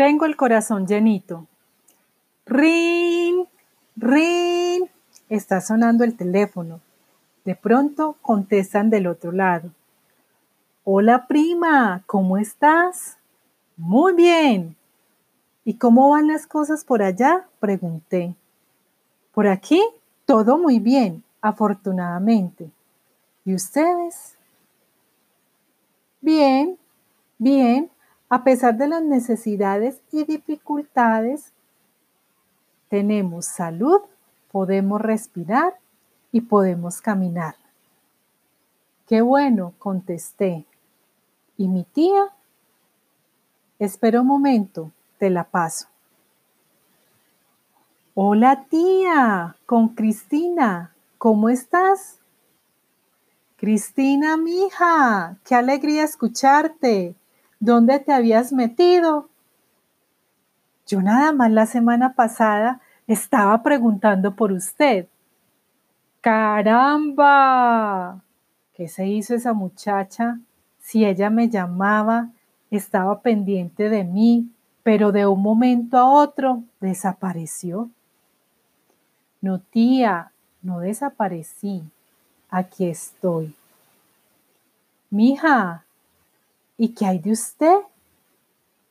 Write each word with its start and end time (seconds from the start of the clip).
Tengo 0.00 0.24
el 0.24 0.34
corazón 0.34 0.86
llenito. 0.86 1.46
Rin, 2.46 3.46
rin. 3.96 4.88
Está 5.28 5.60
sonando 5.60 6.04
el 6.04 6.16
teléfono. 6.16 6.80
De 7.44 7.54
pronto 7.54 8.16
contestan 8.22 8.88
del 8.88 9.06
otro 9.06 9.30
lado. 9.30 9.68
Hola 10.84 11.26
prima, 11.26 12.02
¿cómo 12.06 12.38
estás? 12.38 13.18
Muy 13.76 14.14
bien. 14.14 14.74
¿Y 15.66 15.74
cómo 15.74 16.08
van 16.08 16.28
las 16.28 16.46
cosas 16.46 16.82
por 16.82 17.02
allá? 17.02 17.46
Pregunté. 17.58 18.34
Por 19.34 19.48
aquí, 19.48 19.82
todo 20.24 20.56
muy 20.56 20.78
bien, 20.78 21.22
afortunadamente. 21.42 22.70
¿Y 23.44 23.54
ustedes? 23.54 24.34
Bien, 26.22 26.78
bien, 27.36 27.89
a 28.30 28.44
pesar 28.44 28.76
de 28.76 28.86
las 28.86 29.02
necesidades 29.02 30.00
y 30.12 30.22
dificultades, 30.22 31.52
tenemos 32.88 33.46
salud, 33.46 34.00
podemos 34.52 35.00
respirar 35.00 35.74
y 36.30 36.42
podemos 36.42 37.00
caminar. 37.00 37.56
Qué 39.08 39.20
bueno, 39.20 39.74
contesté. 39.80 40.64
¿Y 41.56 41.66
mi 41.66 41.82
tía? 41.82 42.28
Espera 43.80 44.20
un 44.20 44.28
momento, 44.28 44.92
te 45.18 45.28
la 45.28 45.42
paso. 45.42 45.88
Hola 48.14 48.64
tía, 48.70 49.56
con 49.66 49.88
Cristina, 49.88 50.94
¿cómo 51.18 51.48
estás? 51.48 52.20
Cristina, 53.56 54.36
mija, 54.36 55.36
qué 55.44 55.56
alegría 55.56 56.04
escucharte. 56.04 57.16
¿Dónde 57.60 57.98
te 57.98 58.12
habías 58.12 58.54
metido? 58.54 59.28
Yo 60.86 61.02
nada 61.02 61.32
más 61.32 61.50
la 61.50 61.66
semana 61.66 62.14
pasada 62.14 62.80
estaba 63.06 63.62
preguntando 63.62 64.34
por 64.34 64.50
usted. 64.50 65.08
¡Caramba! 66.22 68.22
¿Qué 68.74 68.88
se 68.88 69.06
hizo 69.06 69.34
esa 69.34 69.52
muchacha? 69.52 70.40
Si 70.80 71.04
ella 71.04 71.28
me 71.28 71.50
llamaba, 71.50 72.30
estaba 72.70 73.20
pendiente 73.20 73.90
de 73.90 74.04
mí, 74.04 74.50
pero 74.82 75.12
de 75.12 75.26
un 75.26 75.42
momento 75.42 75.98
a 75.98 76.08
otro 76.08 76.62
desapareció. 76.80 77.90
No, 79.42 79.60
tía, 79.60 80.32
no 80.62 80.80
desaparecí. 80.80 81.82
Aquí 82.48 82.88
estoy. 82.88 83.54
Mija, 85.10 85.84
¿Y 86.82 86.94
qué 86.94 87.04
hay 87.04 87.18
de 87.18 87.32
usted? 87.32 87.76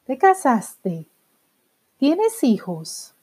¿Te 0.05 0.15
casaste? 0.15 1.07
¿Tienes 1.97 2.43
hijos? 2.43 3.15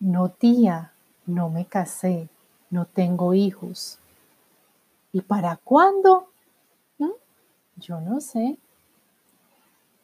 No, 0.00 0.30
tía, 0.30 0.94
no 1.26 1.50
me 1.50 1.66
casé, 1.66 2.30
no 2.70 2.86
tengo 2.86 3.34
hijos. 3.34 3.98
¿Y 5.12 5.20
para 5.20 5.56
cuándo? 5.56 6.30
¿Mm? 6.96 7.10
Yo 7.76 8.00
no 8.00 8.22
sé. 8.22 8.56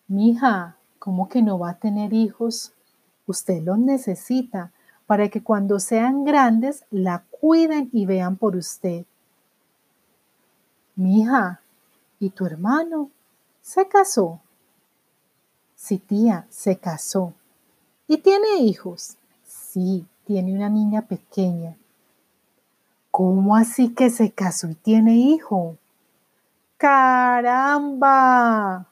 Mija, 0.08 0.76
¿cómo 0.98 1.30
que 1.30 1.40
no 1.40 1.58
va 1.58 1.70
a 1.70 1.78
tener 1.78 2.12
hijos? 2.12 2.74
Usted 3.26 3.62
los 3.62 3.78
necesita 3.78 4.72
para 5.06 5.30
que 5.30 5.42
cuando 5.42 5.80
sean 5.80 6.26
grandes 6.26 6.84
la 6.90 7.24
cuiden 7.30 7.88
y 7.94 8.04
vean 8.04 8.36
por 8.36 8.56
usted. 8.56 9.06
Mija, 10.96 11.62
¿y 12.20 12.28
tu 12.28 12.44
hermano? 12.44 13.08
¿Se 13.62 13.86
casó? 13.86 14.40
Sí, 15.76 15.98
tía, 15.98 16.46
se 16.50 16.78
casó. 16.78 17.32
¿Y 18.08 18.18
tiene 18.18 18.56
hijos? 18.56 19.16
Sí, 19.44 20.04
tiene 20.26 20.54
una 20.54 20.68
niña 20.68 21.02
pequeña. 21.02 21.76
¿Cómo 23.12 23.56
así 23.56 23.94
que 23.94 24.10
se 24.10 24.32
casó 24.32 24.68
y 24.68 24.74
tiene 24.74 25.14
hijo? 25.14 25.76
¡Caramba! 26.76 28.88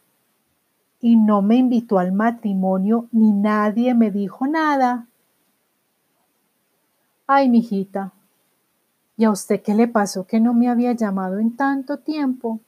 Y 1.01 1.17
no 1.17 1.43
me 1.43 1.57
invitó 1.57 1.99
al 1.99 2.13
matrimonio 2.13 3.09
ni 3.11 3.33
nadie 3.33 3.93
me 3.95 4.13
dijo 4.13 4.47
nada. 4.47 5.09
Ay, 7.27 7.49
mijita, 7.49 8.13
¿y 9.17 9.25
a 9.25 9.31
usted 9.31 9.63
qué 9.63 9.75
le 9.75 9.89
pasó 9.89 10.27
que 10.27 10.39
no 10.39 10.55
me 10.55 10.69
había 10.69 10.93
llamado 10.93 11.41
en 11.41 11.57
tanto 11.57 11.99
tiempo? 11.99 12.61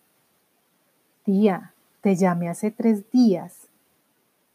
Tía, 1.24 1.71
te 2.02 2.16
llamé 2.16 2.50
hace 2.50 2.70
tres 2.70 3.10
días. 3.10 3.68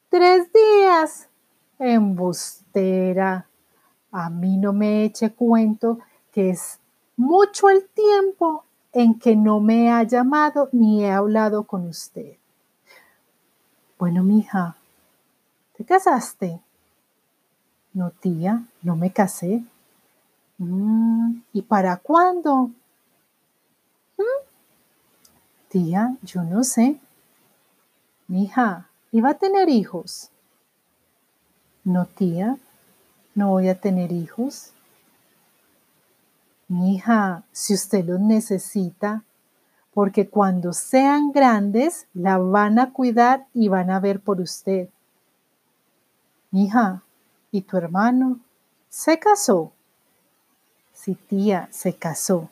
¿Tres 0.10 0.48
días? 0.54 1.28
Embustera. 1.80 3.48
A 4.12 4.30
mí 4.30 4.58
no 4.58 4.74
me 4.74 5.06
eche 5.06 5.32
cuento 5.32 6.00
que 6.32 6.52
es 6.52 6.80
mucho 7.16 7.70
el 7.70 7.88
tiempo 7.88 8.64
en 8.92 9.18
que 9.18 9.36
no 9.36 9.60
me 9.60 9.92
ha 9.92 10.04
llamado 10.04 10.70
ni 10.72 11.04
he 11.04 11.12
hablado 11.12 11.64
con 11.64 11.88
usted. 11.88 12.36
Bueno, 13.98 14.24
mija, 14.24 14.76
¿te 15.76 15.86
casaste? 15.86 16.60
No, 17.94 18.12
tía, 18.12 18.64
no 18.84 18.96
me 18.96 19.12
casé. 19.12 19.64
Mm, 20.58 21.42
¿Y 21.54 21.62
para 21.62 21.98
cuándo? 21.98 22.72
¿Mm? 24.18 24.24
Tía, 25.70 26.16
yo 26.22 26.44
no 26.44 26.64
sé. 26.64 27.00
Mija, 28.30 28.90
¿iba 29.14 29.30
a 29.30 29.34
tener 29.36 29.70
hijos? 29.70 30.30
No, 31.86 32.06
tía, 32.06 32.58
no 33.36 33.52
voy 33.52 33.70
a 33.70 33.80
tener 33.80 34.12
hijos. 34.12 34.74
Mija, 36.68 37.44
si 37.54 37.74
usted 37.74 38.04
los 38.04 38.20
necesita, 38.20 39.24
porque 39.94 40.28
cuando 40.28 40.74
sean 40.74 41.32
grandes 41.32 42.06
la 42.14 42.38
van 42.38 42.80
a 42.80 42.92
cuidar 42.92 43.48
y 43.54 43.70
van 43.70 43.90
a 43.90 44.02
ver 44.02 44.20
por 44.20 44.42
usted. 44.42 44.90
Mija, 46.52 47.04
¿y 47.50 47.62
tu 47.62 47.78
hermano? 47.78 48.42
¿Se 48.90 49.18
casó? 49.20 49.72
Sí, 50.92 51.16
tía, 51.16 51.70
se 51.72 51.94
casó. 51.94 52.50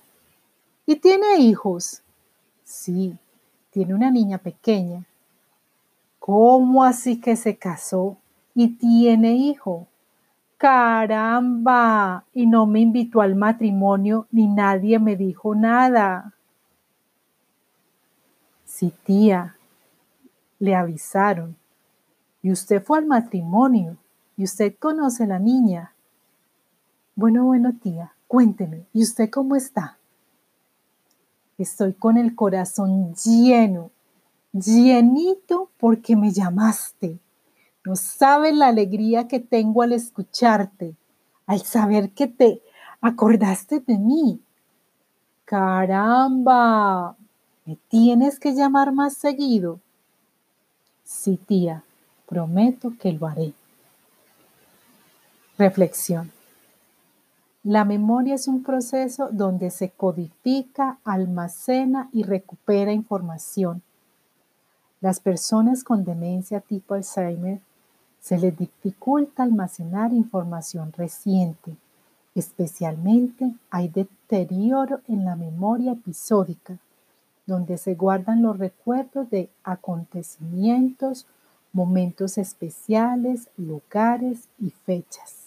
¿Y 0.85 0.95
tiene 0.95 1.35
hijos? 1.39 2.01
Sí, 2.63 3.17
tiene 3.71 3.93
una 3.93 4.09
niña 4.09 4.37
pequeña. 4.37 5.03
¿Cómo 6.25 6.83
así 6.83 7.21
que 7.21 7.35
se 7.35 7.55
casó 7.55 8.17
y 8.55 8.77
tiene 8.77 9.33
hijo? 9.33 9.85
Caramba, 10.57 12.25
y 12.33 12.47
no 12.47 12.65
me 12.65 12.79
invitó 12.79 13.21
al 13.21 13.35
matrimonio 13.35 14.25
ni 14.31 14.47
nadie 14.47 14.97
me 14.97 15.15
dijo 15.15 15.53
nada. 15.53 16.33
Sí, 18.63 18.91
tía, 19.03 19.55
le 20.57 20.73
avisaron. 20.73 21.57
Y 22.41 22.51
usted 22.51 22.81
fue 22.81 22.97
al 22.97 23.05
matrimonio 23.05 23.95
y 24.35 24.45
usted 24.45 24.75
conoce 24.79 25.25
a 25.25 25.27
la 25.27 25.37
niña. 25.37 25.93
Bueno, 27.15 27.45
bueno, 27.45 27.71
tía, 27.79 28.15
cuénteme, 28.27 28.87
¿y 28.93 29.03
usted 29.03 29.29
cómo 29.29 29.55
está? 29.55 29.99
Estoy 31.59 31.93
con 31.93 32.17
el 32.17 32.33
corazón 32.33 33.13
lleno 33.13 33.91
llenito 34.55 35.69
porque 35.77 36.15
me 36.15 36.31
llamaste. 36.31 37.19
No 37.85 37.95
sabes 37.95 38.55
la 38.55 38.67
alegría 38.67 39.27
que 39.27 39.39
tengo 39.39 39.81
al 39.81 39.91
escucharte, 39.91 40.95
al 41.45 41.61
saber 41.61 42.11
que 42.11 42.27
te 42.27 42.61
acordaste 43.01 43.81
de 43.81 43.97
mí. 43.97 44.39
Caramba, 45.43 47.15
¿me 47.65 47.77
tienes 47.89 48.39
que 48.39 48.53
llamar 48.53 48.91
más 48.91 49.15
seguido? 49.15 49.79
Sí, 51.03 51.37
tía, 51.37 51.83
prometo 52.25 52.93
que 52.99 53.11
lo 53.11 53.27
haré. 53.27 53.53
Reflexión. 55.57 56.31
La 57.63 57.83
memoria 57.83 58.35
es 58.35 58.47
un 58.47 58.63
proceso 58.63 59.29
donde 59.31 59.69
se 59.69 59.89
codifica, 59.89 60.99
almacena 61.03 62.09
y 62.11 62.23
recupera 62.23 62.91
información 62.91 63.83
las 65.05 65.19
personas 65.19 65.83
con 65.83 66.03
demencia 66.03 66.61
tipo 66.61 66.95
Alzheimer 66.95 67.59
se 68.19 68.39
les 68.39 68.57
dificulta 68.57 69.43
almacenar 69.43 70.11
información 70.11 70.91
reciente. 70.93 71.75
Especialmente 72.33 73.53
hay 73.69 73.87
deterioro 73.87 75.01
en 75.07 75.23
la 75.23 75.35
memoria 75.35 75.91
episódica, 75.91 76.79
donde 77.45 77.77
se 77.77 77.93
guardan 77.93 78.41
los 78.41 78.57
recuerdos 78.57 79.29
de 79.29 79.47
acontecimientos, 79.63 81.27
momentos 81.71 82.39
especiales, 82.39 83.49
lugares 83.57 84.47
y 84.57 84.71
fechas. 84.71 85.44